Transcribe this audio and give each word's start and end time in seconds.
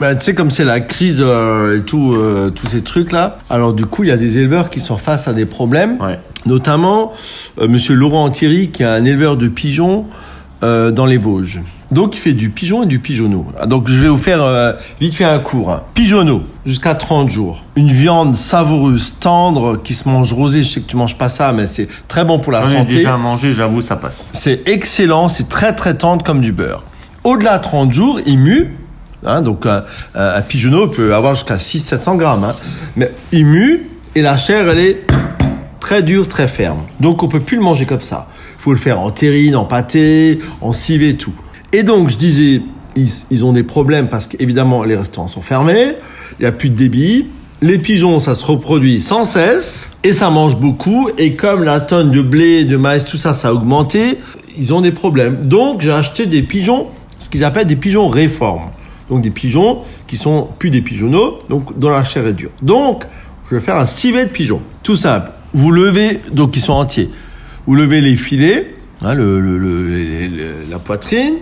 Bah, 0.00 0.14
tu 0.14 0.24
sais, 0.24 0.34
comme 0.34 0.50
c'est 0.50 0.64
la 0.64 0.80
crise 0.80 1.18
euh, 1.20 1.78
et 1.78 1.82
tout, 1.82 2.14
euh, 2.14 2.48
tous 2.50 2.66
ces 2.68 2.80
trucs-là, 2.82 3.38
alors 3.50 3.74
du 3.74 3.84
coup, 3.84 4.02
il 4.02 4.08
y 4.08 4.12
a 4.12 4.16
des 4.16 4.38
éleveurs 4.38 4.70
qui 4.70 4.80
sont 4.80 4.96
face 4.96 5.28
à 5.28 5.34
des 5.34 5.44
problèmes, 5.44 5.98
Ouais. 6.00 6.18
notamment 6.46 7.12
euh, 7.60 7.68
Monsieur 7.68 7.94
Laurent 7.94 8.30
Thierry, 8.30 8.70
qui 8.70 8.82
est 8.82 8.86
un 8.86 9.04
éleveur 9.04 9.36
de 9.36 9.48
pigeons 9.48 10.06
euh, 10.64 10.90
dans 10.90 11.04
les 11.04 11.18
Vosges. 11.18 11.60
Donc, 11.90 12.14
il 12.14 12.18
fait 12.18 12.32
du 12.32 12.48
pigeon 12.50 12.84
et 12.84 12.86
du 12.86 12.98
pigeonneau. 13.00 13.44
Ah, 13.58 13.66
Donc, 13.66 13.88
je 13.88 14.00
vais 14.00 14.08
vous 14.08 14.16
faire 14.16 14.40
vite 15.00 15.12
fait 15.14 15.24
un 15.24 15.38
cours. 15.40 15.70
hein. 15.72 15.82
Pigeonneau, 15.92 16.42
jusqu'à 16.64 16.94
30 16.94 17.28
jours. 17.28 17.64
Une 17.76 17.88
viande 17.90 18.36
savoureuse, 18.36 19.16
tendre, 19.20 19.76
qui 19.82 19.92
se 19.94 20.08
mange 20.08 20.32
rosée. 20.32 20.62
Je 20.62 20.68
sais 20.68 20.80
que 20.80 20.86
tu 20.88 20.96
manges 20.96 21.18
pas 21.18 21.28
ça, 21.28 21.52
mais 21.52 21.66
c'est 21.66 21.88
très 22.08 22.24
bon 22.24 22.38
pour 22.38 22.52
la 22.52 22.62
ai 22.62 22.72
santé. 22.72 22.94
déjà 22.96 23.16
mangé, 23.16 23.52
j'avoue, 23.54 23.80
ça 23.80 23.96
passe. 23.96 24.30
C'est 24.32 24.66
excellent, 24.68 25.28
c'est 25.28 25.48
très 25.48 25.74
très 25.74 25.94
tendre 25.94 26.24
comme 26.24 26.40
du 26.40 26.52
beurre. 26.52 26.84
Au-delà 27.24 27.58
de 27.58 27.62
30 27.64 27.92
jours, 27.92 28.20
il 28.24 28.38
mue. 28.38 28.76
Hein, 29.26 29.42
donc 29.42 29.66
un, 29.66 29.84
un- 30.14 30.40
pigeonneau 30.42 30.86
peut 30.88 31.14
avoir 31.14 31.34
jusqu'à 31.34 31.56
600-700 31.56 32.16
grammes. 32.16 32.44
hein. 32.44 32.54
mais 32.96 33.12
il 33.32 33.44
mue 33.46 33.88
et 34.14 34.22
la 34.22 34.36
chair, 34.36 34.68
elle 34.68 34.78
est 34.78 35.04
très 35.78 36.02
dure, 36.02 36.26
très 36.28 36.48
ferme. 36.48 36.78
Donc 37.00 37.22
on 37.22 37.28
peut 37.28 37.40
plus 37.40 37.56
le 37.56 37.62
manger 37.62 37.84
comme 37.86 38.00
ça. 38.00 38.28
Il 38.58 38.62
faut 38.62 38.72
le 38.72 38.78
faire 38.78 38.98
en 39.00 39.10
terrine, 39.10 39.56
en 39.56 39.64
pâté, 39.64 40.40
en 40.60 40.72
civet, 40.72 41.14
tout. 41.14 41.32
Et 41.72 41.82
donc 41.82 42.10
je 42.10 42.16
disais, 42.16 42.62
ils, 42.96 43.08
ils 43.30 43.44
ont 43.44 43.52
des 43.52 43.62
problèmes 43.62 44.08
parce 44.08 44.26
qu'évidemment 44.26 44.84
les 44.84 44.96
restaurants 44.96 45.28
sont 45.28 45.42
fermés, 45.42 45.92
il 46.38 46.42
n'y 46.42 46.46
a 46.46 46.52
plus 46.52 46.70
de 46.70 46.76
débit. 46.76 47.26
Les 47.62 47.78
pigeons, 47.78 48.20
ça 48.20 48.34
se 48.34 48.44
reproduit 48.44 49.00
sans 49.02 49.26
cesse 49.26 49.90
et 50.02 50.14
ça 50.14 50.30
mange 50.30 50.56
beaucoup. 50.56 51.10
Et 51.18 51.34
comme 51.36 51.62
la 51.62 51.80
tonne 51.80 52.10
de 52.10 52.22
blé, 52.22 52.64
de 52.64 52.78
maïs, 52.78 53.04
tout 53.04 53.18
ça, 53.18 53.34
ça 53.34 53.48
a 53.48 53.52
augmenté, 53.52 54.18
ils 54.56 54.72
ont 54.72 54.80
des 54.80 54.92
problèmes. 54.92 55.46
Donc 55.46 55.82
j'ai 55.82 55.92
acheté 55.92 56.24
des 56.24 56.40
pigeons, 56.42 56.86
ce 57.18 57.28
qu'ils 57.28 57.44
appellent 57.44 57.66
des 57.66 57.76
pigeons 57.76 58.08
réformes. 58.08 58.70
Donc 59.10 59.22
des 59.22 59.30
pigeons 59.30 59.82
qui 60.06 60.16
sont 60.16 60.48
plus 60.58 60.70
des 60.70 60.80
pigeonneaux, 60.80 61.40
donc 61.48 61.78
dont 61.78 61.90
la 61.90 62.04
chair 62.04 62.26
est 62.26 62.32
dure. 62.32 62.50
Donc 62.62 63.04
je 63.50 63.56
vais 63.56 63.60
faire 63.60 63.76
un 63.76 63.86
civet 63.86 64.24
de 64.24 64.30
pigeons. 64.30 64.62
Tout 64.82 64.96
simple. 64.96 65.30
Vous 65.52 65.72
levez, 65.72 66.20
donc 66.32 66.56
ils 66.56 66.60
sont 66.60 66.72
entiers. 66.72 67.10
Vous 67.66 67.74
levez 67.74 68.00
les 68.00 68.16
filets, 68.16 68.74
hein, 69.02 69.14
la 69.14 70.78
poitrine, 70.78 71.34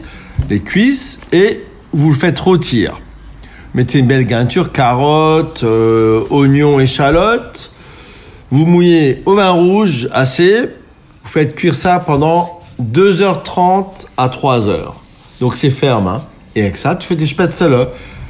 les 0.49 0.61
cuisses, 0.61 1.21
et 1.33 1.63
vous 1.93 2.09
le 2.09 2.15
faites 2.15 2.39
rôtir. 2.39 3.01
Mettez 3.75 3.99
une 3.99 4.07
belle 4.07 4.27
gainture, 4.27 4.73
carottes, 4.73 5.63
euh, 5.63 6.23
oignons, 6.31 6.81
échalotes. 6.81 7.71
Vous 8.51 8.65
mouillez 8.65 9.23
au 9.27 9.35
vin 9.35 9.51
rouge 9.51 10.09
assez. 10.13 10.63
Vous 10.63 11.29
faites 11.29 11.55
cuire 11.55 11.75
ça 11.75 11.99
pendant 12.01 12.61
2h30 12.83 14.07
à 14.17 14.29
3h. 14.29 14.95
Donc 15.41 15.57
c'est 15.57 15.71
ferme. 15.71 16.09
Hein. 16.09 16.23
Et 16.59 16.63
avec 16.63 16.77
ça, 16.77 16.97
tu 16.97 17.07
fais 17.07 17.15
des 17.15 17.27
spätzle. 17.27 17.87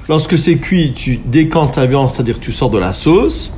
Lorsque 0.06 0.36
c'est 0.36 0.58
cuit, 0.58 0.92
tu 0.94 1.16
décantes 1.16 1.72
ta 1.72 1.86
viande, 1.86 2.10
c'est-à-dire 2.10 2.38
tu 2.38 2.52
sors 2.52 2.68
de 2.68 2.76
la 2.76 2.92
sauce. 2.92 3.50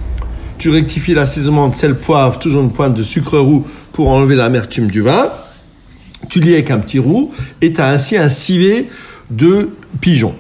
Tu 0.59 0.71
rectifies 0.71 1.13
l'assaisonnement 1.13 1.67
de 1.67 1.75
sel, 1.75 1.97
poivre, 1.97 2.39
toujours 2.39 2.63
une 2.63 2.71
pointe 2.71 2.95
de 2.95 3.03
sucre 3.03 3.37
roux 3.39 3.67
pour 3.93 4.09
enlever 4.11 4.37
l'amertume 4.37 4.87
du 4.87 5.01
vin. 5.01 5.27
Tu 6.29 6.39
lies 6.39 6.53
avec 6.53 6.71
un 6.71 6.79
petit 6.79 7.01
roux 7.01 7.33
et 7.61 7.73
tu 7.73 7.81
as 7.81 7.89
ainsi 7.89 8.17
un 8.17 8.29
civet 8.29 8.89
de 9.29 9.71
pigeon. 10.01 10.37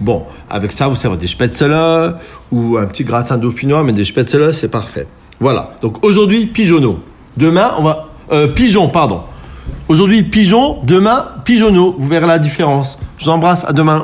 Bon, 0.00 0.22
avec 0.48 0.72
ça, 0.72 0.88
vous 0.88 0.96
servez 0.96 1.18
des 1.18 1.26
spätzle 1.26 2.14
ou 2.50 2.78
un 2.78 2.86
petit 2.86 3.04
gratin 3.04 3.36
dauphinois, 3.36 3.84
mais 3.84 3.92
des 3.92 4.06
spätzle, 4.06 4.54
c'est 4.54 4.68
parfait. 4.68 5.06
Voilà. 5.40 5.76
Donc 5.82 6.02
aujourd'hui, 6.02 6.46
pigeonneau. 6.46 7.00
Demain, 7.36 7.72
on 7.76 7.82
va... 7.82 8.08
Euh, 8.32 8.46
pigeon, 8.46 8.88
pardon. 8.88 9.24
Aujourd'hui, 9.88 10.22
pigeon. 10.22 10.78
Demain, 10.84 11.26
pigeonneau. 11.44 11.96
Vous 11.98 12.08
verrez 12.08 12.26
la 12.26 12.38
différence. 12.38 12.98
Je 13.24 13.30
vous 13.30 13.36
embrasse. 13.36 13.64
À 13.64 13.72
demain. 13.72 14.02